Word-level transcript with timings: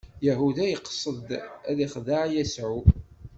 Yahuda 0.27 0.63
yeqsed 0.71 1.27
ad 1.69 1.77
ixdeɛ 1.85 2.21
Yasuɛ. 2.35 2.79